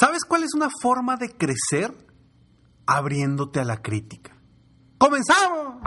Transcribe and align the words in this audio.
¿Sabes 0.00 0.24
cuál 0.26 0.42
es 0.42 0.54
una 0.54 0.68
forma 0.80 1.16
de 1.16 1.28
crecer? 1.36 1.94
Abriéndote 2.86 3.60
a 3.60 3.64
la 3.64 3.82
crítica. 3.82 4.34
¡Comenzamos! 4.96 5.82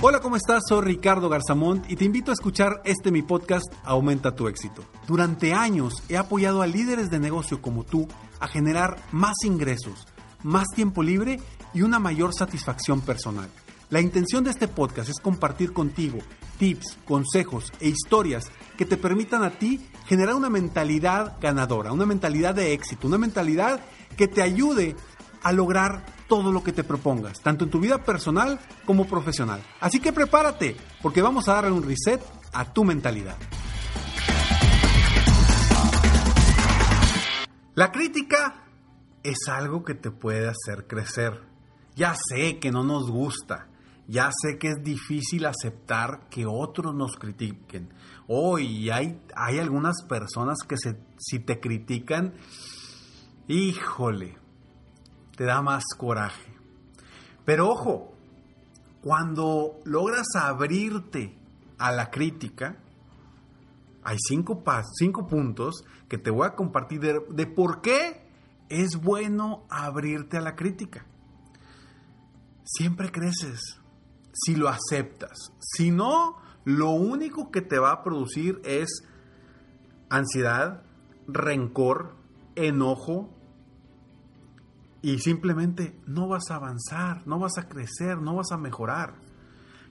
Hola, 0.00 0.20
¿cómo 0.20 0.36
estás? 0.36 0.62
Soy 0.66 0.82
Ricardo 0.82 1.28
Garzamont 1.28 1.90
y 1.90 1.96
te 1.96 2.06
invito 2.06 2.30
a 2.30 2.34
escuchar 2.34 2.80
este 2.86 3.10
mi 3.10 3.20
podcast 3.20 3.70
Aumenta 3.84 4.34
tu 4.34 4.48
éxito. 4.48 4.82
Durante 5.06 5.52
años 5.52 6.02
he 6.08 6.16
apoyado 6.16 6.62
a 6.62 6.66
líderes 6.66 7.10
de 7.10 7.18
negocio 7.18 7.60
como 7.60 7.84
tú 7.84 8.08
a 8.40 8.48
generar 8.48 8.96
más 9.12 9.34
ingresos, 9.44 10.08
más 10.42 10.66
tiempo 10.74 11.02
libre 11.02 11.40
y 11.74 11.82
una 11.82 11.98
mayor 11.98 12.32
satisfacción 12.32 13.02
personal. 13.02 13.50
La 13.90 14.00
intención 14.00 14.44
de 14.44 14.50
este 14.50 14.68
podcast 14.68 15.10
es 15.10 15.18
compartir 15.18 15.72
contigo 15.72 16.18
tips, 16.58 16.96
consejos 17.04 17.72
e 17.80 17.88
historias 17.88 18.44
que 18.78 18.84
te 18.84 18.96
permitan 18.96 19.42
a 19.42 19.50
ti 19.50 19.84
generar 20.06 20.36
una 20.36 20.48
mentalidad 20.48 21.38
ganadora, 21.40 21.92
una 21.92 22.06
mentalidad 22.06 22.54
de 22.54 22.72
éxito, 22.72 23.08
una 23.08 23.18
mentalidad 23.18 23.80
que 24.16 24.28
te 24.28 24.42
ayude 24.42 24.94
a 25.42 25.50
lograr 25.50 26.06
todo 26.28 26.52
lo 26.52 26.62
que 26.62 26.72
te 26.72 26.84
propongas, 26.84 27.40
tanto 27.40 27.64
en 27.64 27.70
tu 27.70 27.80
vida 27.80 28.04
personal 28.04 28.60
como 28.84 29.08
profesional. 29.08 29.60
Así 29.80 29.98
que 29.98 30.12
prepárate, 30.12 30.76
porque 31.02 31.20
vamos 31.20 31.48
a 31.48 31.54
darle 31.54 31.72
un 31.72 31.82
reset 31.82 32.22
a 32.52 32.72
tu 32.72 32.84
mentalidad. 32.84 33.36
La 37.74 37.90
crítica 37.90 38.66
es 39.24 39.48
algo 39.48 39.82
que 39.82 39.94
te 39.94 40.12
puede 40.12 40.48
hacer 40.48 40.86
crecer. 40.86 41.40
Ya 41.96 42.14
sé 42.14 42.60
que 42.60 42.70
no 42.70 42.84
nos 42.84 43.10
gusta, 43.10 43.66
ya 44.10 44.28
sé 44.32 44.58
que 44.58 44.70
es 44.70 44.82
difícil 44.82 45.46
aceptar 45.46 46.28
que 46.28 46.44
otros 46.44 46.92
nos 46.96 47.12
critiquen. 47.12 47.94
Hoy 48.26 48.90
hay, 48.90 49.22
hay 49.36 49.60
algunas 49.60 50.02
personas 50.02 50.58
que 50.66 50.76
se, 50.76 50.98
si 51.16 51.38
te 51.38 51.60
critican, 51.60 52.34
híjole, 53.46 54.36
te 55.36 55.44
da 55.44 55.62
más 55.62 55.84
coraje. 55.96 56.52
Pero 57.44 57.68
ojo, 57.68 58.12
cuando 59.00 59.78
logras 59.84 60.26
abrirte 60.34 61.38
a 61.78 61.92
la 61.92 62.10
crítica, 62.10 62.78
hay 64.02 64.16
cinco, 64.18 64.64
cinco 64.98 65.28
puntos 65.28 65.84
que 66.08 66.18
te 66.18 66.32
voy 66.32 66.48
a 66.48 66.56
compartir 66.56 66.98
de, 66.98 67.20
de 67.30 67.46
por 67.46 67.80
qué 67.80 68.28
es 68.68 68.96
bueno 68.96 69.66
abrirte 69.70 70.36
a 70.36 70.40
la 70.40 70.56
crítica. 70.56 71.06
Siempre 72.64 73.12
creces 73.12 73.79
si 74.32 74.56
lo 74.56 74.68
aceptas. 74.68 75.52
Si 75.58 75.90
no, 75.90 76.36
lo 76.64 76.90
único 76.90 77.50
que 77.50 77.62
te 77.62 77.78
va 77.78 77.92
a 77.92 78.02
producir 78.02 78.60
es 78.64 79.04
ansiedad, 80.08 80.82
rencor, 81.26 82.16
enojo 82.56 83.30
y 85.02 85.18
simplemente 85.18 85.98
no 86.06 86.28
vas 86.28 86.50
a 86.50 86.56
avanzar, 86.56 87.26
no 87.26 87.38
vas 87.38 87.56
a 87.58 87.68
crecer, 87.68 88.18
no 88.18 88.36
vas 88.36 88.52
a 88.52 88.58
mejorar. 88.58 89.14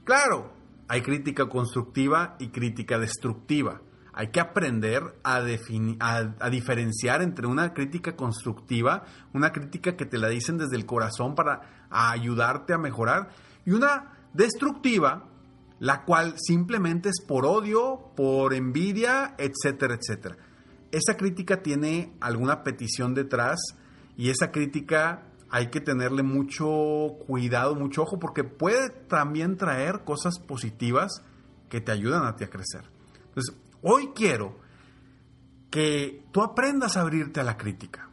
Claro, 0.04 0.54
hay 0.88 1.02
crítica 1.02 1.48
constructiva 1.50 2.36
y 2.40 2.50
crítica 2.50 3.00
destructiva. 3.00 3.82
Hay 4.14 4.32
que 4.32 4.40
aprender 4.40 5.18
a, 5.24 5.38
a, 5.38 6.50
diferenciar 6.50 7.22
entre 7.22 7.48
una 7.48 7.74
crítica 7.74 8.16
constructiva, 8.16 9.06
una 9.34 9.52
crítica 9.52 9.96
que 9.96 10.06
te 10.06 10.18
la 10.18 10.28
dicen 10.28 10.58
desde 10.58 10.76
el 10.76 10.86
corazón 10.86 11.36
para 11.36 11.88
ayudarte 11.90 12.74
a 12.74 12.78
mejorar, 12.78 13.30
y 13.66 13.72
una 13.72 14.19
destructiva, 14.34 15.30
la 15.80 16.04
cual 16.04 16.36
simplemente 16.38 17.10
es 17.10 17.22
por 17.26 17.46
odio, 17.46 18.12
por 18.16 18.54
envidia, 18.54 19.36
etcétera, 19.38 19.96
etcétera. 19.96 20.38
Esa 20.92 21.16
crítica 21.16 21.62
tiene 21.62 22.14
alguna 22.20 22.64
petición 22.64 23.14
detrás 23.14 23.60
y 24.18 24.30
esa 24.30 24.52
crítica 24.52 25.26
hay 25.50 25.68
que 25.68 25.82
tenerle 25.82 26.24
mucho 26.24 26.68
cuidado, 27.26 27.76
mucho 27.76 28.04
ojo, 28.04 28.20
porque 28.20 28.44
puede 28.44 28.90
también 28.90 29.58
traer 29.58 30.04
cosas 30.04 30.40
positivas 30.40 31.24
que 31.70 31.82
te 31.82 31.92
ayudan 31.92 32.26
a 32.26 32.36
ti 32.36 32.44
a 32.44 32.50
crecer. 32.50 32.90
Entonces, 33.28 33.56
hoy 33.82 34.10
quiero 34.16 34.60
que 35.70 36.26
tú 36.32 36.42
aprendas 36.42 36.98
a 36.98 37.02
abrirte 37.02 37.40
a 37.40 37.44
la 37.44 37.58
crítica. 37.58 38.10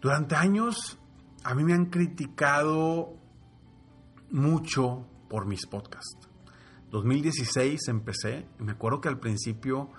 Durante 0.00 0.36
años 0.36 0.98
a 1.44 1.54
mí 1.54 1.64
me 1.64 1.74
han 1.74 1.86
criticado 1.86 3.14
mucho 4.30 5.06
por 5.28 5.46
mis 5.46 5.66
podcasts. 5.66 6.28
2016 6.90 7.88
empecé, 7.88 8.46
me 8.58 8.72
acuerdo 8.72 9.00
que 9.00 9.08
al 9.08 9.18
principio, 9.18 9.90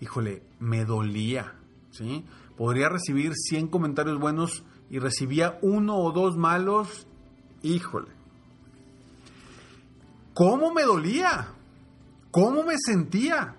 híjole, 0.00 0.42
me 0.58 0.84
dolía, 0.84 1.54
¿sí? 1.90 2.24
Podría 2.56 2.88
recibir 2.88 3.32
100 3.34 3.68
comentarios 3.68 4.18
buenos 4.18 4.64
y 4.88 4.98
recibía 4.98 5.58
uno 5.62 5.96
o 5.96 6.12
dos 6.12 6.36
malos, 6.36 7.06
híjole. 7.62 8.10
¿Cómo 10.34 10.72
me 10.72 10.82
dolía? 10.82 11.48
¿Cómo 12.30 12.62
me 12.62 12.76
sentía? 12.78 13.56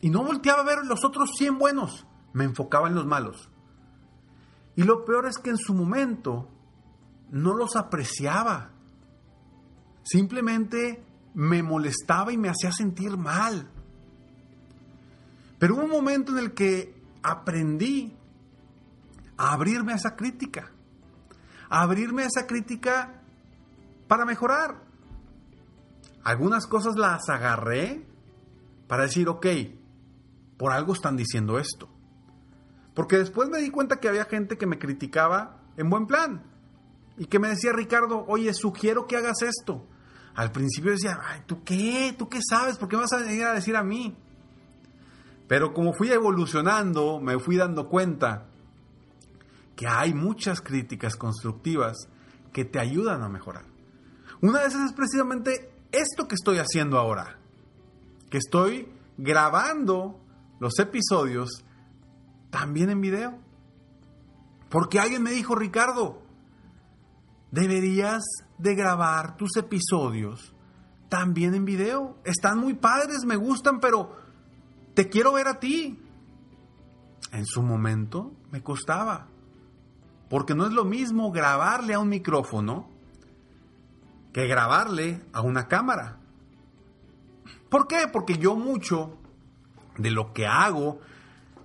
Y 0.00 0.10
no 0.10 0.22
volteaba 0.22 0.62
a 0.62 0.66
ver 0.66 0.84
los 0.84 1.04
otros 1.04 1.30
100 1.36 1.58
buenos, 1.58 2.06
me 2.32 2.44
enfocaba 2.44 2.88
en 2.88 2.94
los 2.94 3.06
malos. 3.06 3.48
Y 4.76 4.84
lo 4.84 5.04
peor 5.04 5.26
es 5.26 5.38
que 5.38 5.50
en 5.50 5.56
su 5.56 5.74
momento 5.74 6.48
no 7.30 7.54
los 7.54 7.74
apreciaba 7.74 8.70
simplemente 10.08 11.04
me 11.34 11.62
molestaba 11.62 12.32
y 12.32 12.38
me 12.38 12.48
hacía 12.48 12.72
sentir 12.72 13.16
mal. 13.16 13.68
Pero 15.58 15.74
hubo 15.74 15.84
un 15.84 15.90
momento 15.90 16.32
en 16.32 16.38
el 16.38 16.54
que 16.54 16.94
aprendí 17.22 18.16
a 19.36 19.52
abrirme 19.52 19.92
a 19.92 19.96
esa 19.96 20.16
crítica, 20.16 20.70
a 21.68 21.82
abrirme 21.82 22.22
a 22.22 22.26
esa 22.26 22.46
crítica 22.46 23.20
para 24.06 24.24
mejorar. 24.24 24.82
Algunas 26.24 26.66
cosas 26.66 26.96
las 26.96 27.28
agarré 27.28 28.06
para 28.86 29.02
decir, 29.02 29.28
ok, 29.28 29.46
por 30.56 30.72
algo 30.72 30.94
están 30.94 31.16
diciendo 31.16 31.58
esto. 31.58 31.88
Porque 32.94 33.18
después 33.18 33.48
me 33.48 33.58
di 33.58 33.70
cuenta 33.70 34.00
que 34.00 34.08
había 34.08 34.24
gente 34.24 34.56
que 34.56 34.66
me 34.66 34.78
criticaba 34.78 35.60
en 35.76 35.90
buen 35.90 36.06
plan 36.06 36.42
y 37.16 37.26
que 37.26 37.38
me 37.38 37.48
decía, 37.48 37.72
Ricardo, 37.72 38.24
oye, 38.26 38.52
sugiero 38.54 39.06
que 39.06 39.16
hagas 39.16 39.42
esto 39.42 39.86
al 40.38 40.52
principio 40.52 40.92
decía, 40.92 41.18
¿tú 41.46 41.64
qué? 41.64 42.14
¿Tú 42.16 42.28
qué 42.28 42.38
sabes? 42.48 42.78
¿Por 42.78 42.88
qué 42.88 42.94
vas 42.94 43.12
a 43.12 43.16
venir 43.16 43.42
a 43.42 43.54
decir 43.54 43.74
a 43.74 43.82
mí? 43.82 44.16
Pero 45.48 45.74
como 45.74 45.92
fui 45.92 46.12
evolucionando, 46.12 47.18
me 47.18 47.36
fui 47.40 47.56
dando 47.56 47.88
cuenta 47.88 48.46
que 49.74 49.88
hay 49.88 50.14
muchas 50.14 50.60
críticas 50.60 51.16
constructivas 51.16 52.08
que 52.52 52.64
te 52.64 52.78
ayudan 52.78 53.24
a 53.24 53.28
mejorar. 53.28 53.64
Una 54.40 54.60
de 54.60 54.68
esas 54.68 54.82
es 54.82 54.92
precisamente 54.92 55.72
esto 55.90 56.28
que 56.28 56.36
estoy 56.36 56.58
haciendo 56.58 57.00
ahora, 57.00 57.36
que 58.30 58.38
estoy 58.38 58.92
grabando 59.16 60.20
los 60.60 60.78
episodios 60.78 61.64
también 62.50 62.90
en 62.90 63.00
video. 63.00 63.40
Porque 64.68 65.00
alguien 65.00 65.24
me 65.24 65.32
dijo, 65.32 65.56
Ricardo, 65.56 66.22
deberías 67.50 68.22
de 68.58 68.74
grabar 68.74 69.36
tus 69.36 69.56
episodios 69.56 70.54
también 71.08 71.54
en 71.54 71.64
video. 71.64 72.16
Están 72.24 72.58
muy 72.58 72.74
padres, 72.74 73.24
me 73.24 73.36
gustan, 73.36 73.80
pero 73.80 74.16
te 74.94 75.08
quiero 75.08 75.32
ver 75.32 75.48
a 75.48 75.58
ti. 75.58 75.98
En 77.32 77.44
su 77.44 77.62
momento 77.62 78.32
me 78.50 78.62
costaba, 78.62 79.28
porque 80.30 80.54
no 80.54 80.66
es 80.66 80.72
lo 80.72 80.84
mismo 80.84 81.30
grabarle 81.30 81.94
a 81.94 81.98
un 81.98 82.08
micrófono 82.08 82.88
que 84.32 84.46
grabarle 84.46 85.22
a 85.32 85.42
una 85.42 85.68
cámara. 85.68 86.18
¿Por 87.68 87.86
qué? 87.86 88.08
Porque 88.10 88.38
yo 88.38 88.56
mucho 88.56 89.18
de 89.98 90.10
lo 90.10 90.32
que 90.32 90.46
hago, 90.46 91.00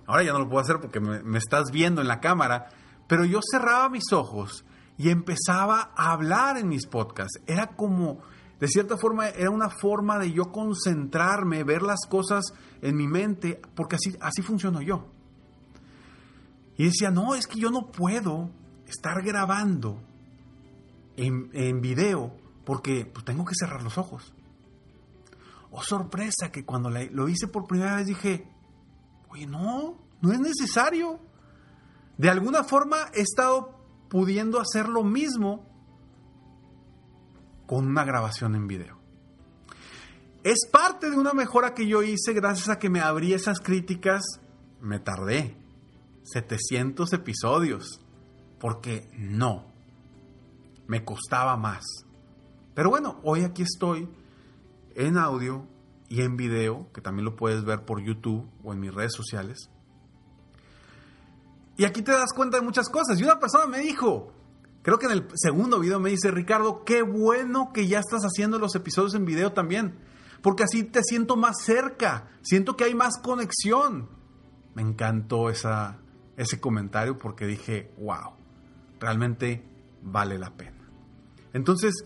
ahora 0.06 0.22
ya 0.22 0.32
no 0.32 0.40
lo 0.40 0.48
puedo 0.48 0.62
hacer 0.62 0.80
porque 0.80 1.00
me, 1.00 1.22
me 1.22 1.38
estás 1.38 1.70
viendo 1.70 2.02
en 2.02 2.08
la 2.08 2.20
cámara, 2.20 2.68
pero 3.06 3.24
yo 3.24 3.40
cerraba 3.50 3.88
mis 3.88 4.12
ojos 4.12 4.64
y 4.96 5.10
empezaba 5.10 5.92
a 5.96 6.12
hablar 6.12 6.56
en 6.56 6.68
mis 6.68 6.86
podcasts. 6.86 7.40
Era 7.46 7.68
como, 7.68 8.20
de 8.60 8.68
cierta 8.68 8.96
forma, 8.96 9.28
era 9.28 9.50
una 9.50 9.70
forma 9.70 10.18
de 10.18 10.32
yo 10.32 10.52
concentrarme, 10.52 11.64
ver 11.64 11.82
las 11.82 12.06
cosas 12.08 12.44
en 12.80 12.96
mi 12.96 13.06
mente, 13.06 13.60
porque 13.74 13.96
así, 13.96 14.16
así 14.20 14.42
funciono 14.42 14.80
yo. 14.80 15.06
Y 16.76 16.84
decía, 16.84 17.10
no, 17.10 17.34
es 17.34 17.46
que 17.46 17.58
yo 17.60 17.70
no 17.70 17.90
puedo 17.90 18.50
estar 18.86 19.22
grabando 19.22 20.00
en, 21.16 21.50
en 21.52 21.80
video 21.80 22.36
porque 22.64 23.06
pues, 23.06 23.24
tengo 23.24 23.44
que 23.44 23.54
cerrar 23.54 23.82
los 23.82 23.98
ojos. 23.98 24.32
Oh, 25.70 25.82
sorpresa, 25.82 26.52
que 26.52 26.64
cuando 26.64 26.90
lo 26.90 27.28
hice 27.28 27.48
por 27.48 27.66
primera 27.66 27.96
vez 27.96 28.06
dije, 28.06 28.48
oye, 29.28 29.46
no, 29.46 29.98
no 30.20 30.32
es 30.32 30.38
necesario. 30.38 31.18
De 32.16 32.30
alguna 32.30 32.62
forma 32.62 33.10
he 33.12 33.22
estado 33.22 33.73
pudiendo 34.14 34.60
hacer 34.60 34.88
lo 34.88 35.02
mismo 35.02 35.66
con 37.66 37.88
una 37.88 38.04
grabación 38.04 38.54
en 38.54 38.68
video. 38.68 38.96
es 40.44 40.68
parte 40.70 41.10
de 41.10 41.16
una 41.16 41.32
mejora 41.32 41.74
que 41.74 41.88
yo 41.88 42.00
hice 42.04 42.32
gracias 42.32 42.68
a 42.68 42.78
que 42.78 42.88
me 42.88 43.00
abrí 43.00 43.34
esas 43.34 43.58
críticas. 43.58 44.22
Me 44.80 45.00
tardé 45.00 45.56
700 46.22 47.12
episodios 47.12 48.04
porque 48.60 49.10
no, 49.18 49.72
me 50.86 51.04
costaba 51.04 51.56
más. 51.56 51.82
Pero 52.72 52.90
bueno, 52.90 53.18
hoy 53.24 53.42
aquí 53.42 53.62
estoy 53.62 54.08
en 54.94 55.18
audio 55.18 55.66
y 56.08 56.20
en 56.20 56.36
video, 56.36 56.86
que 56.92 57.00
también 57.00 57.24
lo 57.24 57.34
puedes 57.34 57.64
ver 57.64 57.84
por 57.84 58.00
YouTube 58.00 58.48
o 58.62 58.72
en 58.72 58.78
mis 58.78 58.94
redes 58.94 59.12
sociales. 59.12 59.70
Y 61.76 61.84
aquí 61.84 62.02
te 62.02 62.12
das 62.12 62.32
cuenta 62.32 62.58
de 62.58 62.64
muchas 62.64 62.88
cosas. 62.88 63.18
Y 63.18 63.24
una 63.24 63.38
persona 63.38 63.66
me 63.66 63.80
dijo, 63.80 64.32
creo 64.82 64.98
que 64.98 65.06
en 65.06 65.12
el 65.12 65.26
segundo 65.34 65.80
video 65.80 65.98
me 66.00 66.10
dice, 66.10 66.30
Ricardo, 66.30 66.84
qué 66.84 67.02
bueno 67.02 67.72
que 67.72 67.88
ya 67.88 67.98
estás 67.98 68.22
haciendo 68.22 68.58
los 68.58 68.74
episodios 68.74 69.14
en 69.14 69.24
video 69.24 69.52
también, 69.52 69.98
porque 70.42 70.62
así 70.62 70.84
te 70.84 71.02
siento 71.02 71.36
más 71.36 71.56
cerca, 71.64 72.28
siento 72.42 72.76
que 72.76 72.84
hay 72.84 72.94
más 72.94 73.18
conexión. 73.22 74.08
Me 74.74 74.82
encantó 74.82 75.50
ese 75.50 76.60
comentario 76.60 77.18
porque 77.18 77.46
dije, 77.46 77.92
wow, 77.98 78.34
realmente 79.00 79.66
vale 80.02 80.38
la 80.38 80.50
pena. 80.54 80.88
Entonces, 81.52 82.04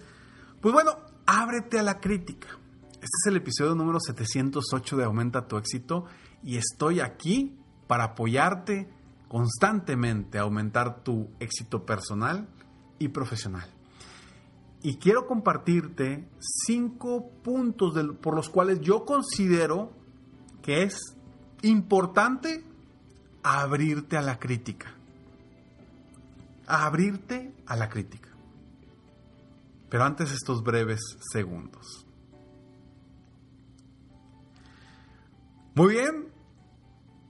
pues 0.61 0.73
bueno, 0.73 0.99
ábrete 1.26 1.79
a 1.79 1.82
la 1.82 2.00
crítica. 2.00 2.49
Este 2.93 3.05
es 3.05 3.26
el 3.26 3.37
episodio 3.37 3.75
número 3.75 4.00
708 4.00 4.97
de 4.97 5.05
Aumenta 5.05 5.47
tu 5.47 5.56
éxito 5.56 6.06
y 6.43 6.56
estoy 6.56 7.00
aquí 7.00 7.59
para 7.87 8.05
apoyarte 8.05 8.88
constantemente 9.29 10.39
aumentar 10.39 11.03
tu 11.05 11.29
éxito 11.39 11.85
personal 11.85 12.49
y 12.99 13.09
profesional. 13.09 13.69
Y 14.83 14.97
quiero 14.97 15.27
compartirte 15.27 16.29
cinco 16.39 17.31
puntos 17.43 17.95
por 18.21 18.35
los 18.35 18.49
cuales 18.49 18.81
yo 18.81 19.05
considero 19.05 19.93
que 20.63 20.83
es 20.83 20.99
importante 21.63 22.65
abrirte 23.43 24.17
a 24.17 24.23
la 24.23 24.39
crítica. 24.39 24.95
abrirte 26.71 27.55
a 27.67 27.77
la 27.77 27.89
crítica. 27.89 28.29
Pero 29.89 30.05
antes 30.05 30.31
estos 30.33 30.63
breves 30.63 31.01
segundos. 31.33 32.07
Muy 35.75 35.95
bien, 35.95 36.29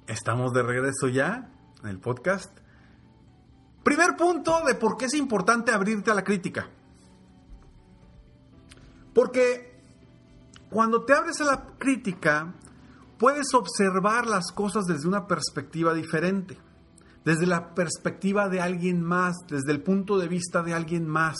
estamos 0.08 0.52
de 0.52 0.64
regreso 0.64 1.06
ya 1.06 1.52
en 1.82 1.88
el 1.88 1.98
podcast. 1.98 2.50
Primer 3.82 4.16
punto 4.16 4.64
de 4.66 4.74
por 4.74 4.96
qué 4.96 5.06
es 5.06 5.14
importante 5.14 5.72
abrirte 5.72 6.10
a 6.10 6.14
la 6.14 6.24
crítica. 6.24 6.68
Porque 9.14 9.80
cuando 10.70 11.04
te 11.04 11.14
abres 11.14 11.40
a 11.40 11.44
la 11.44 11.64
crítica, 11.78 12.54
puedes 13.18 13.54
observar 13.54 14.26
las 14.26 14.52
cosas 14.52 14.84
desde 14.84 15.08
una 15.08 15.26
perspectiva 15.26 15.94
diferente, 15.94 16.58
desde 17.24 17.46
la 17.46 17.74
perspectiva 17.74 18.48
de 18.48 18.60
alguien 18.60 19.02
más, 19.02 19.36
desde 19.48 19.72
el 19.72 19.82
punto 19.82 20.18
de 20.18 20.28
vista 20.28 20.62
de 20.62 20.74
alguien 20.74 21.08
más. 21.08 21.36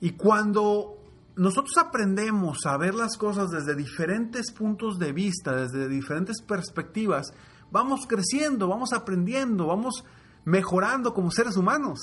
Y 0.00 0.12
cuando 0.12 0.96
nosotros 1.36 1.76
aprendemos 1.78 2.66
a 2.66 2.76
ver 2.76 2.94
las 2.94 3.16
cosas 3.16 3.50
desde 3.50 3.74
diferentes 3.74 4.52
puntos 4.52 4.98
de 4.98 5.12
vista, 5.12 5.54
desde 5.54 5.88
diferentes 5.88 6.42
perspectivas, 6.42 7.32
vamos 7.70 8.06
creciendo, 8.06 8.68
vamos 8.68 8.92
aprendiendo, 8.92 9.66
vamos 9.66 10.04
mejorando 10.44 11.14
como 11.14 11.30
seres 11.30 11.56
humanos. 11.56 11.98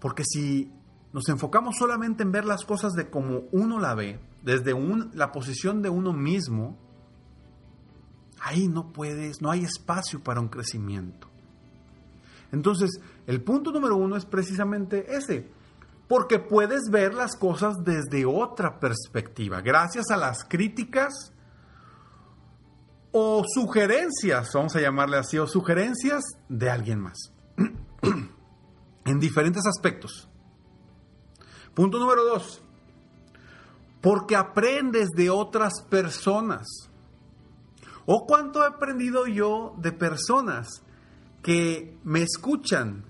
Porque 0.00 0.24
si 0.24 0.70
nos 1.12 1.28
enfocamos 1.28 1.76
solamente 1.78 2.22
en 2.22 2.32
ver 2.32 2.44
las 2.44 2.64
cosas 2.64 2.92
de 2.92 3.08
como 3.08 3.42
uno 3.52 3.78
la 3.78 3.94
ve, 3.94 4.18
desde 4.42 4.74
la 5.14 5.32
posición 5.32 5.80
de 5.80 5.88
uno 5.88 6.12
mismo, 6.12 6.76
ahí 8.40 8.68
no 8.68 8.92
puedes, 8.92 9.40
no 9.40 9.50
hay 9.50 9.64
espacio 9.64 10.22
para 10.22 10.40
un 10.40 10.48
crecimiento. 10.48 11.28
Entonces, 12.52 13.00
el 13.26 13.42
punto 13.42 13.72
número 13.72 13.96
uno 13.96 14.16
es 14.16 14.26
precisamente 14.26 15.16
ese, 15.16 15.48
porque 16.06 16.38
puedes 16.38 16.82
ver 16.90 17.14
las 17.14 17.36
cosas 17.36 17.76
desde 17.82 18.26
otra 18.26 18.78
perspectiva, 18.78 19.60
gracias 19.60 20.10
a 20.10 20.16
las 20.16 20.44
críticas 20.44 21.32
o 23.16 23.44
sugerencias, 23.46 24.50
vamos 24.54 24.74
a 24.74 24.80
llamarle 24.80 25.16
así, 25.16 25.38
o 25.38 25.46
sugerencias 25.46 26.24
de 26.48 26.68
alguien 26.68 26.98
más, 26.98 27.32
en 29.04 29.20
diferentes 29.20 29.64
aspectos. 29.66 30.28
Punto 31.74 32.00
número 32.00 32.24
dos, 32.24 32.60
porque 34.00 34.34
aprendes 34.34 35.10
de 35.14 35.30
otras 35.30 35.82
personas. 35.88 36.66
¿O 38.04 38.26
cuánto 38.26 38.64
he 38.64 38.66
aprendido 38.66 39.28
yo 39.28 39.76
de 39.78 39.92
personas 39.92 40.82
que 41.40 41.96
me 42.02 42.22
escuchan 42.22 43.04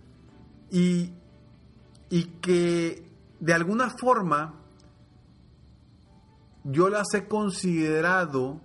y, 0.71 1.15
y 2.11 2.25
que 2.43 3.11
de 3.41 3.55
alguna 3.55 3.89
forma 3.89 4.61
yo 6.62 6.91
las 6.91 7.06
he 7.15 7.27
considerado 7.27 8.61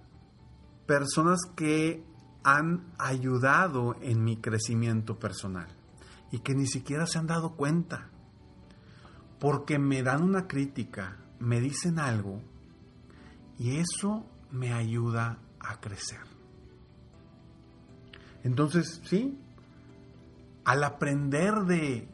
personas 0.90 1.42
que 1.56 2.04
han 2.44 2.92
ayudado 2.98 3.96
en 4.02 4.24
mi 4.24 4.38
crecimiento 4.38 5.20
personal 5.20 5.68
y 6.32 6.40
que 6.40 6.56
ni 6.56 6.66
siquiera 6.66 7.06
se 7.06 7.20
han 7.20 7.28
dado 7.28 7.52
cuenta. 7.52 8.10
Porque 9.40 9.78
me 9.78 10.02
dan 10.02 10.24
una 10.24 10.48
crítica, 10.48 11.18
me 11.38 11.62
dicen 11.62 12.00
algo 12.00 12.42
y 13.60 13.78
eso 13.78 14.26
me 14.50 14.74
ayuda 14.74 15.38
a 15.60 15.80
crecer. 15.80 16.22
Entonces, 18.44 19.00
sí, 19.06 19.38
al 20.66 20.84
aprender 20.84 21.54
de 21.66 22.08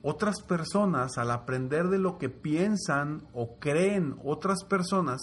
otras 0.00 0.40
personas, 0.40 1.18
al 1.18 1.32
aprender 1.32 1.90
de 1.90 1.98
lo 1.98 2.16
que 2.16 2.30
piensan 2.30 3.28
o 3.34 3.58
creen 3.58 4.16
otras 4.24 4.64
personas, 4.64 5.20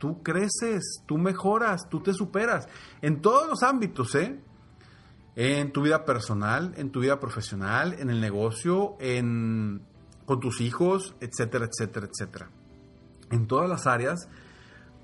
tú 0.00 0.22
creces, 0.22 1.02
tú 1.06 1.18
mejoras, 1.18 1.88
tú 1.88 2.00
te 2.00 2.14
superas. 2.14 2.66
En 3.02 3.20
todos 3.20 3.48
los 3.48 3.62
ámbitos, 3.62 4.14
¿eh? 4.16 4.40
En 5.36 5.72
tu 5.72 5.82
vida 5.82 6.04
personal, 6.04 6.72
en 6.76 6.90
tu 6.90 7.00
vida 7.00 7.20
profesional, 7.20 7.94
en 7.98 8.10
el 8.10 8.20
negocio, 8.20 8.96
en, 8.98 9.82
con 10.24 10.40
tus 10.40 10.60
hijos, 10.60 11.14
etcétera, 11.20 11.66
etcétera, 11.66 12.08
etcétera. 12.10 12.50
En 13.30 13.46
todas 13.46 13.68
las 13.68 13.86
áreas, 13.86 14.28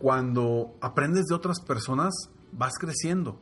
cuando 0.00 0.74
aprendes 0.80 1.26
de 1.26 1.34
otras 1.34 1.60
personas, 1.60 2.14
vas 2.50 2.72
creciendo. 2.78 3.38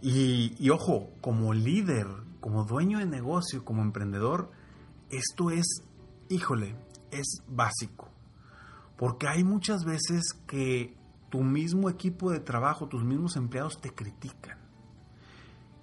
Y, 0.00 0.54
y 0.58 0.70
ojo, 0.70 1.10
como 1.20 1.52
líder, 1.54 2.06
como 2.40 2.64
dueño 2.64 3.00
de 3.00 3.06
negocio, 3.06 3.64
como 3.64 3.82
emprendedor, 3.82 4.50
esto 5.10 5.50
es, 5.50 5.82
híjole, 6.28 6.76
es 7.10 7.42
básico. 7.48 8.07
Porque 8.98 9.28
hay 9.28 9.44
muchas 9.44 9.84
veces 9.84 10.34
que 10.48 10.96
tu 11.30 11.42
mismo 11.42 11.88
equipo 11.88 12.32
de 12.32 12.40
trabajo, 12.40 12.88
tus 12.88 13.04
mismos 13.04 13.36
empleados 13.36 13.80
te 13.80 13.94
critican. 13.94 14.58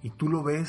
Y 0.02 0.10
tú 0.10 0.28
lo 0.28 0.44
ves 0.44 0.68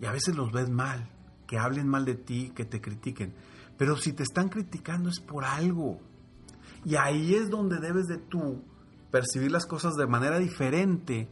y 0.00 0.06
a 0.06 0.12
veces 0.12 0.36
los 0.36 0.52
ves 0.52 0.70
mal, 0.70 1.10
que 1.48 1.58
hablen 1.58 1.88
mal 1.88 2.04
de 2.04 2.14
ti, 2.14 2.52
que 2.54 2.64
te 2.64 2.80
critiquen. 2.80 3.34
Pero 3.76 3.96
si 3.96 4.12
te 4.12 4.22
están 4.22 4.48
criticando 4.48 5.08
es 5.08 5.18
por 5.18 5.44
algo. 5.44 5.98
Y 6.84 6.94
ahí 6.94 7.34
es 7.34 7.50
donde 7.50 7.80
debes 7.80 8.06
de 8.06 8.18
tú 8.18 8.62
percibir 9.10 9.50
las 9.50 9.66
cosas 9.66 9.94
de 9.94 10.06
manera 10.06 10.38
diferente 10.38 11.28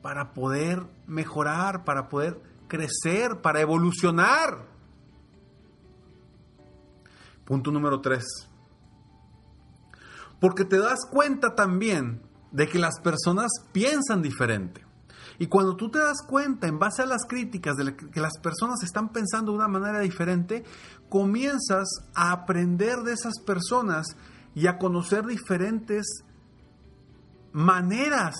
para 0.00 0.32
poder 0.32 0.86
mejorar, 1.08 1.84
para 1.84 2.08
poder 2.08 2.40
crecer, 2.68 3.40
para 3.42 3.60
evolucionar. 3.60 4.68
Punto 7.44 7.72
número 7.72 8.00
tres 8.00 8.48
porque 10.44 10.66
te 10.66 10.76
das 10.76 11.06
cuenta 11.10 11.54
también 11.54 12.20
de 12.52 12.68
que 12.68 12.78
las 12.78 13.00
personas 13.00 13.50
piensan 13.72 14.20
diferente. 14.20 14.84
Y 15.38 15.46
cuando 15.46 15.74
tú 15.74 15.90
te 15.90 15.98
das 15.98 16.18
cuenta, 16.20 16.66
en 16.66 16.78
base 16.78 17.00
a 17.00 17.06
las 17.06 17.24
críticas, 17.24 17.76
de 17.76 17.96
que 17.96 18.20
las 18.20 18.36
personas 18.42 18.82
están 18.82 19.08
pensando 19.08 19.52
de 19.52 19.56
una 19.56 19.68
manera 19.68 20.00
diferente, 20.00 20.62
comienzas 21.08 21.88
a 22.14 22.30
aprender 22.30 22.98
de 23.04 23.14
esas 23.14 23.40
personas 23.40 24.06
y 24.54 24.66
a 24.66 24.76
conocer 24.76 25.24
diferentes 25.24 26.04
maneras 27.54 28.36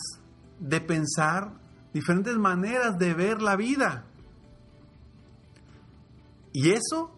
de 0.60 0.82
pensar, 0.82 1.54
diferentes 1.94 2.36
maneras 2.36 2.98
de 2.98 3.14
ver 3.14 3.40
la 3.40 3.56
vida. 3.56 4.04
Y 6.52 6.68
eso 6.72 7.16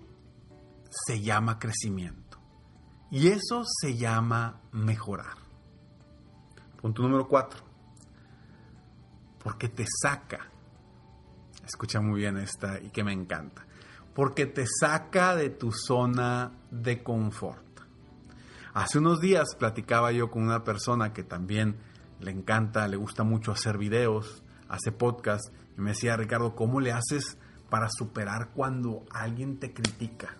se 0.88 1.20
llama 1.22 1.58
crecimiento. 1.58 2.25
Y 3.10 3.28
eso 3.28 3.62
se 3.64 3.96
llama 3.96 4.60
mejorar. 4.72 5.36
Punto 6.80 7.02
número 7.02 7.28
cuatro. 7.28 7.60
Porque 9.42 9.68
te 9.68 9.84
saca. 10.02 10.50
Escucha 11.64 12.00
muy 12.00 12.20
bien 12.20 12.36
esta 12.36 12.80
y 12.80 12.90
que 12.90 13.04
me 13.04 13.12
encanta. 13.12 13.64
Porque 14.14 14.46
te 14.46 14.64
saca 14.66 15.36
de 15.36 15.50
tu 15.50 15.72
zona 15.72 16.52
de 16.70 17.02
confort. 17.02 17.64
Hace 18.74 18.98
unos 18.98 19.20
días 19.20 19.54
platicaba 19.58 20.12
yo 20.12 20.30
con 20.30 20.42
una 20.42 20.64
persona 20.64 21.12
que 21.12 21.22
también 21.22 21.76
le 22.20 22.30
encanta, 22.30 22.86
le 22.88 22.96
gusta 22.96 23.24
mucho 23.24 23.52
hacer 23.52 23.78
videos, 23.78 24.42
hace 24.68 24.92
podcast, 24.92 25.44
y 25.76 25.80
me 25.80 25.90
decía, 25.90 26.16
Ricardo, 26.16 26.54
¿cómo 26.54 26.80
le 26.80 26.92
haces 26.92 27.38
para 27.70 27.88
superar 27.90 28.50
cuando 28.54 29.04
alguien 29.10 29.58
te 29.58 29.72
critica? 29.72 30.36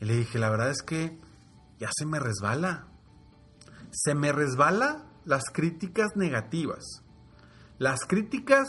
Y 0.00 0.04
le 0.04 0.16
dije, 0.16 0.38
la 0.38 0.50
verdad 0.50 0.70
es 0.70 0.82
que 0.82 1.18
ya 1.78 1.90
se 1.96 2.06
me 2.06 2.18
resbala. 2.18 2.88
Se 3.90 4.14
me 4.14 4.32
resbala 4.32 5.06
las 5.24 5.44
críticas 5.52 6.16
negativas. 6.16 7.02
Las 7.78 8.00
críticas 8.06 8.68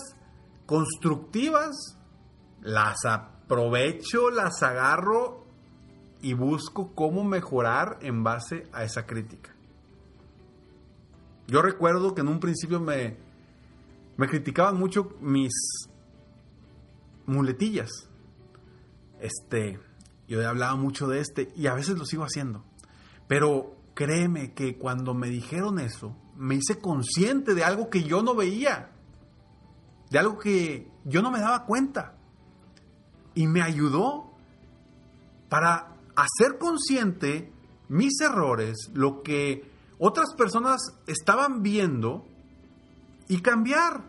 constructivas 0.66 1.98
las 2.62 3.06
aprovecho, 3.06 4.30
las 4.30 4.62
agarro 4.64 5.46
y 6.22 6.34
busco 6.34 6.94
cómo 6.94 7.24
mejorar 7.24 7.98
en 8.02 8.24
base 8.24 8.68
a 8.74 8.84
esa 8.84 9.06
crítica. 9.06 9.56
Yo 11.48 11.62
recuerdo 11.62 12.14
que 12.14 12.22
en 12.22 12.28
un 12.28 12.40
principio 12.40 12.80
me, 12.80 13.18
me 14.18 14.28
criticaban 14.28 14.78
mucho 14.78 15.16
mis 15.22 15.54
muletillas. 17.26 17.90
Este, 19.20 19.80
yo 20.28 20.48
hablaba 20.48 20.76
mucho 20.76 21.08
de 21.08 21.20
este 21.20 21.52
y 21.56 21.68
a 21.68 21.74
veces 21.74 21.98
lo 21.98 22.06
sigo 22.06 22.24
haciendo. 22.24 22.64
Pero 23.30 23.76
créeme 23.94 24.56
que 24.56 24.76
cuando 24.80 25.14
me 25.14 25.30
dijeron 25.30 25.78
eso, 25.78 26.16
me 26.36 26.56
hice 26.56 26.80
consciente 26.80 27.54
de 27.54 27.64
algo 27.64 27.88
que 27.88 28.04
yo 28.04 28.24
no 28.24 28.34
veía, 28.34 28.90
de 30.10 30.18
algo 30.18 30.40
que 30.40 30.92
yo 31.06 31.22
no 31.22 31.30
me 31.30 31.40
daba 31.40 31.66
cuenta. 31.66 32.16
Y 33.36 33.46
me 33.46 33.62
ayudó 33.62 34.32
para 35.48 35.96
hacer 36.16 36.58
consciente 36.58 37.54
mis 37.88 38.20
errores, 38.20 38.90
lo 38.96 39.22
que 39.22 39.72
otras 40.00 40.34
personas 40.36 40.82
estaban 41.06 41.62
viendo 41.62 42.26
y 43.28 43.42
cambiar 43.42 44.06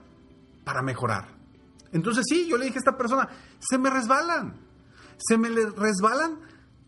para 0.65 0.81
mejorar. 0.81 1.29
Entonces 1.93 2.25
sí, 2.27 2.49
yo 2.49 2.57
le 2.57 2.65
dije 2.65 2.79
a 2.79 2.85
esta 2.87 2.97
persona, 2.97 3.29
se 3.59 3.77
me 3.77 3.91
resbalan, 3.91 4.59
se 5.19 5.37
me 5.37 5.51
resbalan 5.51 6.41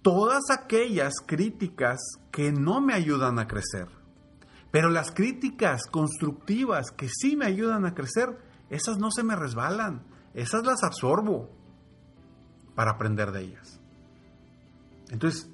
todas 0.03 0.51
aquellas 0.51 1.15
críticas 1.25 2.01
que 2.31 2.53
no 2.53 2.81
me 2.81 2.95
ayudan 2.95 3.39
a 3.39 3.47
crecer. 3.47 3.89
Pero 4.71 4.91
las 4.91 5.13
críticas 5.13 5.83
constructivas 5.91 6.91
que 6.91 7.09
sí 7.09 7.37
me 7.37 7.47
ayudan 7.47 7.87
a 7.87 7.95
crecer, 7.95 8.39
esas 8.71 8.99
no 8.99 9.11
se 9.11 9.23
me 9.23 9.37
resbalan, 9.37 10.03
esas 10.35 10.65
las 10.65 10.83
absorbo 10.83 11.51
para 12.75 12.93
aprender 12.93 13.33
de 13.33 13.43
ellas. 13.43 13.81
Entonces, 15.11 15.51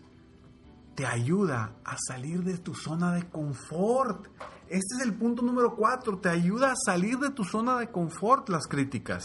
te 0.95 1.05
ayuda 1.05 1.76
a 1.85 1.97
salir 1.97 2.43
de 2.43 2.59
tu 2.59 2.75
zona 2.75 3.12
de 3.12 3.28
confort. 3.28 4.26
Este 4.69 4.97
es 4.99 5.02
el 5.02 5.14
punto 5.14 5.43
número 5.43 5.75
cuatro, 5.75 6.19
te 6.19 6.28
ayuda 6.28 6.73
a 6.73 6.76
salir 6.76 7.19
de 7.19 7.31
tu 7.31 7.45
zona 7.45 7.78
de 7.78 7.90
confort 7.90 8.49
las 8.49 8.67
críticas. 8.67 9.25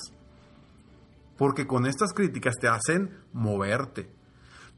Porque 1.37 1.67
con 1.67 1.85
estas 1.85 2.13
críticas 2.13 2.55
te 2.59 2.67
hacen 2.67 3.17
moverte. 3.31 4.22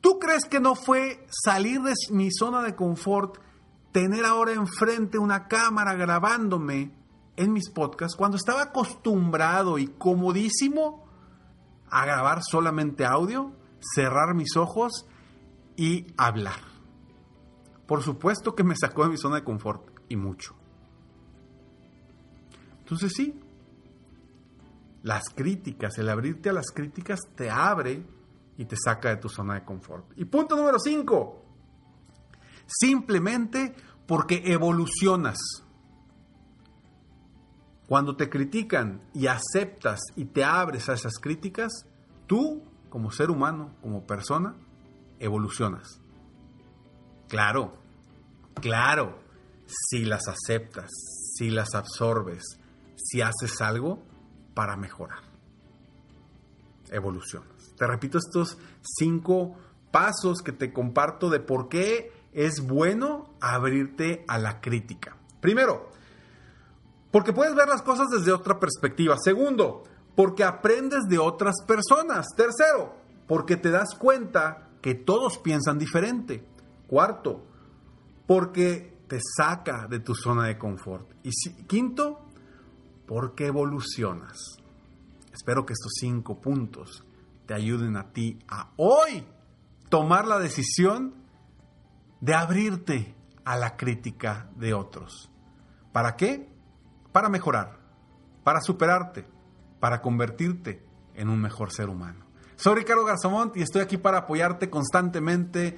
¿Tú 0.02 0.20
crees 0.20 0.46
que 0.46 0.60
no 0.60 0.76
fue 0.76 1.26
salir 1.30 1.82
de 1.82 1.94
mi 2.12 2.30
zona 2.32 2.62
de 2.62 2.76
confort, 2.76 3.38
tener 3.92 4.26
ahora 4.26 4.54
enfrente 4.54 5.18
una 5.18 5.48
cámara 5.48 5.96
grabándome 5.96 6.92
en 7.38 7.54
mis 7.54 7.70
podcasts, 7.70 8.16
cuando 8.16 8.38
estaba 8.38 8.64
acostumbrado 8.64 9.78
y 9.78 9.88
comodísimo 9.88 11.06
a 11.90 12.06
grabar 12.06 12.42
solamente 12.44 13.06
audio, 13.06 13.52
cerrar 13.80 14.34
mis 14.36 14.56
ojos 14.58 15.06
y 15.76 16.08
hablar. 16.18 16.60
Por 17.88 18.02
supuesto 18.04 18.56
que 18.56 18.64
me 18.64 18.76
sacó 18.76 19.04
de 19.04 19.10
mi 19.10 19.18
zona 19.18 19.36
de 19.36 19.44
confort 19.44 19.90
y 20.10 20.16
mucho. 20.16 20.56
Entonces 22.80 23.14
sí, 23.14 23.40
las 25.04 25.30
críticas, 25.30 25.98
el 25.98 26.10
abrirte 26.10 26.50
a 26.50 26.54
las 26.54 26.72
críticas 26.72 27.20
te 27.36 27.50
abre 27.50 28.04
y 28.58 28.66
te 28.66 28.76
saca 28.78 29.10
de 29.10 29.18
tu 29.18 29.30
zona 29.30 29.56
de 29.56 29.64
confort. 29.64 30.06
Y 30.16 30.26
punto 30.26 30.56
número 30.56 30.80
5, 30.80 31.44
simplemente 32.68 33.76
porque 34.06 34.42
evolucionas. 34.46 35.38
Cuando 37.88 38.16
te 38.16 38.30
critican 38.30 39.02
y 39.14 39.28
aceptas 39.28 40.00
y 40.16 40.26
te 40.26 40.44
abres 40.44 40.90
a 40.90 40.94
esas 40.94 41.20
críticas, 41.20 41.86
tú, 42.26 42.64
como 42.90 43.12
ser 43.12 43.30
humano, 43.30 43.76
como 43.82 44.08
persona, 44.08 44.56
evolucionas. 45.20 46.02
Claro, 47.28 47.78
claro, 48.56 49.20
si 49.68 50.06
las 50.06 50.28
aceptas, 50.28 50.90
si 51.36 51.50
las 51.50 51.76
absorbes, 51.76 52.44
si 52.96 53.22
haces 53.22 53.62
algo 53.62 54.04
para 54.54 54.76
mejorar. 54.78 55.20
Evolucionas. 56.90 57.55
Te 57.78 57.88
repito 57.88 58.18
estos 58.18 58.58
cinco 58.82 59.56
pasos 59.92 60.42
que 60.42 60.52
te 60.52 60.74
comparto 60.74 61.30
de 61.30 61.40
por 61.40 61.70
qué 61.70 62.12
es 62.34 62.66
bueno 62.66 63.34
abrirte 63.40 64.26
a 64.28 64.38
la 64.38 64.60
crítica. 64.62 65.16
Primero, 65.40 65.90
porque 67.12 67.34
puedes 67.34 67.56
ver 67.56 67.68
las 67.68 67.82
cosas 67.82 68.10
desde 68.10 68.34
otra 68.34 68.60
perspectiva. 68.60 69.16
Segundo, 69.18 69.84
porque 70.16 70.44
aprendes 70.44 71.04
de 71.08 71.18
otras 71.18 71.56
personas. 71.66 72.28
Tercero, 72.36 72.96
porque 73.28 73.56
te 73.56 73.70
das 73.70 73.96
cuenta 73.96 74.70
que 74.82 74.96
todos 74.96 75.38
piensan 75.38 75.78
diferente. 75.78 76.46
Cuarto, 76.88 77.46
porque 78.28 78.98
te 79.08 79.20
saca 79.38 79.88
de 79.88 80.00
tu 80.00 80.14
zona 80.14 80.48
de 80.48 80.58
confort. 80.58 81.10
Y 81.24 81.32
quinto, 81.68 82.26
porque 83.06 83.48
evolucionas. 83.48 84.58
Espero 85.32 85.66
que 85.66 85.74
estos 85.74 85.94
cinco 86.00 86.42
puntos 86.42 87.06
te 87.46 87.54
ayuden 87.54 87.98
a 87.98 88.12
ti 88.12 88.40
a 88.48 88.72
hoy 88.78 89.26
tomar 89.90 90.28
la 90.28 90.40
decisión 90.40 91.14
de 92.22 92.34
abrirte 92.34 93.16
a 93.44 93.58
la 93.58 93.78
crítica 93.78 94.50
de 94.56 94.74
otros. 94.74 95.30
¿Para 95.92 96.16
qué? 96.16 96.50
Para 97.12 97.30
mejorar, 97.30 97.80
para 98.44 98.62
superarte, 98.62 99.26
para 99.80 100.02
convertirte 100.02 100.84
en 101.14 101.30
un 101.30 101.40
mejor 101.40 101.72
ser 101.72 101.90
humano. 101.90 102.26
Soy 102.56 102.76
Ricardo 102.76 103.06
Garzamont 103.06 103.56
y 103.56 103.62
estoy 103.62 103.82
aquí 103.82 103.98
para 103.98 104.20
apoyarte 104.20 104.70
constantemente 104.70 105.78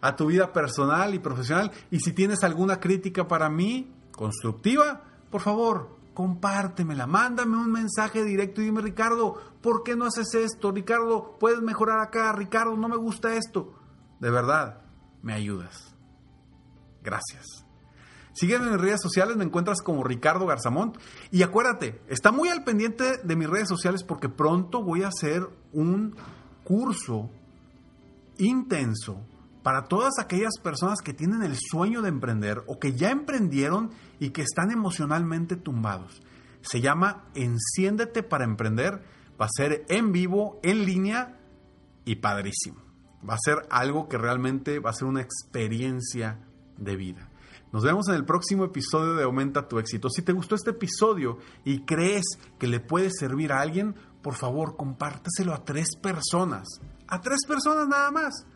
a 0.00 0.16
tu 0.16 0.26
vida 0.26 0.52
personal 0.52 1.14
y 1.14 1.18
profesional. 1.18 1.70
Y 1.90 2.00
si 2.00 2.12
tienes 2.12 2.42
alguna 2.44 2.80
crítica 2.80 3.28
para 3.28 3.48
mí, 3.48 3.92
constructiva, 4.12 5.02
por 5.30 5.40
favor, 5.40 5.96
compártemela, 6.14 7.06
mándame 7.06 7.56
un 7.56 7.70
mensaje 7.70 8.24
directo 8.24 8.60
y 8.60 8.66
dime, 8.66 8.82
Ricardo, 8.82 9.34
¿por 9.60 9.82
qué 9.82 9.96
no 9.96 10.06
haces 10.06 10.34
esto? 10.34 10.70
Ricardo, 10.70 11.36
puedes 11.38 11.60
mejorar 11.60 12.00
acá, 12.00 12.32
Ricardo, 12.32 12.76
no 12.76 12.88
me 12.88 12.96
gusta 12.96 13.34
esto. 13.34 13.74
De 14.20 14.30
verdad, 14.30 14.82
me 15.22 15.32
ayudas. 15.32 15.94
Gracias. 17.02 17.64
Sígueme 18.34 18.66
en 18.66 18.72
mis 18.72 18.80
redes 18.80 19.00
sociales, 19.02 19.36
me 19.36 19.44
encuentras 19.44 19.82
como 19.82 20.04
Ricardo 20.04 20.46
Garzamont. 20.46 20.96
Y 21.30 21.42
acuérdate, 21.42 22.00
está 22.08 22.32
muy 22.32 22.48
al 22.48 22.64
pendiente 22.64 23.18
de 23.18 23.36
mis 23.36 23.48
redes 23.48 23.68
sociales 23.68 24.04
porque 24.04 24.28
pronto 24.28 24.82
voy 24.82 25.02
a 25.02 25.08
hacer 25.08 25.48
un 25.72 26.16
curso 26.64 27.30
intenso 28.38 29.26
para 29.62 29.84
todas 29.84 30.18
aquellas 30.18 30.58
personas 30.62 31.00
que 31.00 31.14
tienen 31.14 31.42
el 31.42 31.56
sueño 31.56 32.02
de 32.02 32.08
emprender 32.08 32.62
o 32.66 32.78
que 32.78 32.94
ya 32.94 33.10
emprendieron 33.10 33.90
y 34.18 34.30
que 34.30 34.42
están 34.42 34.70
emocionalmente 34.70 35.56
tumbados. 35.56 36.22
Se 36.62 36.80
llama 36.80 37.24
Enciéndete 37.34 38.22
para 38.22 38.44
Emprender. 38.44 39.02
Va 39.40 39.46
a 39.46 39.56
ser 39.56 39.84
en 39.88 40.12
vivo, 40.12 40.60
en 40.62 40.84
línea 40.84 41.38
y 42.04 42.16
padrísimo. 42.16 42.82
Va 43.28 43.34
a 43.34 43.38
ser 43.44 43.66
algo 43.70 44.08
que 44.08 44.18
realmente 44.18 44.78
va 44.80 44.90
a 44.90 44.94
ser 44.94 45.06
una 45.06 45.22
experiencia 45.22 46.40
de 46.76 46.96
vida. 46.96 47.28
Nos 47.72 47.84
vemos 47.84 48.08
en 48.08 48.16
el 48.16 48.24
próximo 48.24 48.64
episodio 48.64 49.14
de 49.14 49.24
Aumenta 49.24 49.66
tu 49.66 49.78
éxito. 49.78 50.10
Si 50.10 50.22
te 50.22 50.32
gustó 50.32 50.54
este 50.54 50.70
episodio 50.70 51.38
y 51.64 51.84
crees 51.84 52.24
que 52.58 52.66
le 52.66 52.80
puede 52.80 53.10
servir 53.10 53.52
a 53.52 53.60
alguien, 53.60 53.94
por 54.22 54.34
favor, 54.34 54.76
compárteselo 54.76 55.54
a 55.54 55.64
tres 55.64 55.96
personas. 55.96 56.68
A 57.08 57.20
tres 57.20 57.40
personas 57.46 57.88
nada 57.88 58.10
más. 58.10 58.46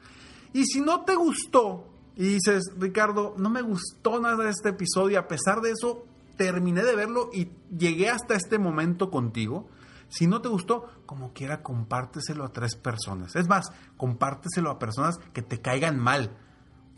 Y 0.57 0.65
si 0.65 0.81
no 0.81 1.05
te 1.05 1.15
gustó 1.15 1.87
y 2.17 2.29
dices, 2.29 2.73
Ricardo, 2.79 3.35
no 3.37 3.51
me 3.51 3.61
gustó 3.61 4.19
nada 4.21 4.49
este 4.49 4.71
episodio, 4.71 5.19
a 5.19 5.29
pesar 5.29 5.61
de 5.61 5.73
eso, 5.73 6.07
terminé 6.39 6.83
de 6.83 6.97
verlo 6.97 7.29
y 7.31 7.51
llegué 7.77 8.09
hasta 8.09 8.37
este 8.37 8.59
momento 8.59 9.11
contigo. 9.11 9.69
Si 10.09 10.27
no 10.27 10.41
te 10.41 10.49
gustó, 10.49 10.89
como 11.05 11.35
quiera, 11.35 11.63
compárteselo 11.63 12.43
a 12.43 12.55
tres 12.55 12.75
personas. 12.75 13.37
Es 13.37 13.49
más, 13.49 13.67
compárteselo 13.99 14.71
a 14.71 14.79
personas 14.79 15.19
que 15.35 15.43
te 15.43 15.61
caigan 15.61 15.99
mal 15.99 16.35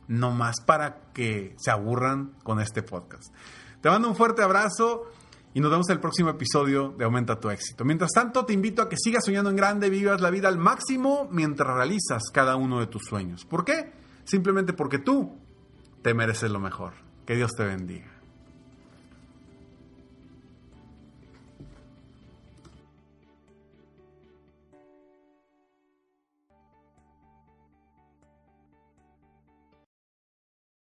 no 0.06 0.30
más 0.30 0.60
para 0.64 1.10
que 1.12 1.56
se 1.58 1.72
aburran 1.72 2.34
con 2.44 2.60
este 2.60 2.84
podcast. 2.84 3.34
Te 3.80 3.90
mando 3.90 4.06
un 4.06 4.14
fuerte 4.14 4.44
abrazo 4.44 5.02
y 5.54 5.60
nos 5.60 5.70
vemos 5.70 5.88
en 5.88 5.94
el 5.94 6.00
próximo 6.00 6.30
episodio 6.30 6.94
de 6.96 7.04
Aumenta 7.04 7.40
tu 7.40 7.50
éxito. 7.50 7.84
Mientras 7.84 8.10
tanto, 8.12 8.44
te 8.44 8.52
invito 8.52 8.82
a 8.82 8.88
que 8.88 8.96
sigas 8.96 9.24
soñando 9.24 9.50
en 9.50 9.56
grande, 9.56 9.90
vivas 9.90 10.20
la 10.20 10.30
vida 10.30 10.48
al 10.48 10.58
máximo 10.58 11.28
mientras 11.30 11.74
realizas 11.74 12.24
cada 12.32 12.56
uno 12.56 12.80
de 12.80 12.86
tus 12.86 13.04
sueños. 13.04 13.44
¿Por 13.44 13.64
qué? 13.64 13.92
Simplemente 14.24 14.72
porque 14.72 14.98
tú 14.98 15.38
te 16.02 16.14
mereces 16.14 16.50
lo 16.50 16.60
mejor. 16.60 16.94
Que 17.26 17.34
Dios 17.34 17.52
te 17.56 17.64
bendiga. 17.64 18.17